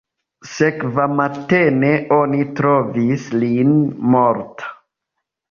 Sekvamatene 0.51 1.91
oni 2.15 2.47
trovis 2.61 3.29
lin 3.45 3.77
morta. 4.17 4.75